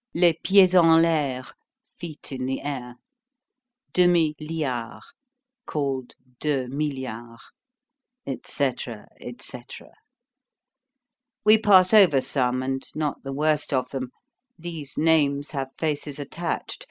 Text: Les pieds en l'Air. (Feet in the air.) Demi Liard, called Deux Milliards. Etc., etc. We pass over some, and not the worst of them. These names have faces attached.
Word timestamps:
Les 0.15 0.33
pieds 0.43 0.73
en 0.73 0.99
l'Air. 0.99 1.53
(Feet 1.99 2.31
in 2.31 2.47
the 2.47 2.59
air.) 2.61 2.95
Demi 3.93 4.35
Liard, 4.39 5.03
called 5.67 6.15
Deux 6.39 6.65
Milliards. 6.67 7.43
Etc., 8.25 9.05
etc. 9.19 9.89
We 11.45 11.59
pass 11.59 11.93
over 11.93 12.19
some, 12.19 12.63
and 12.63 12.83
not 12.95 13.21
the 13.21 13.31
worst 13.31 13.71
of 13.75 13.91
them. 13.91 14.09
These 14.57 14.97
names 14.97 15.51
have 15.51 15.71
faces 15.77 16.17
attached. 16.17 16.79